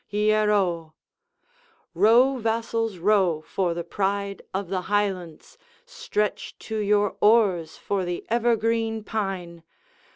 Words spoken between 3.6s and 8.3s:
the pride of the Highlands! Stretch to your oars for the